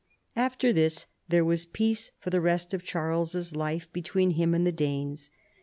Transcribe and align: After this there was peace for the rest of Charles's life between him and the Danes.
After 0.35 0.73
this 0.73 1.05
there 1.29 1.45
was 1.45 1.67
peace 1.67 2.09
for 2.17 2.31
the 2.31 2.41
rest 2.41 2.73
of 2.73 2.83
Charles's 2.83 3.55
life 3.55 3.87
between 3.93 4.31
him 4.31 4.55
and 4.55 4.65
the 4.65 4.71
Danes. 4.71 5.29